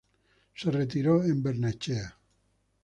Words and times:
Se 0.55 0.71
retiró 0.71 1.23
en 1.25 1.43
Barnechea. 1.43 2.17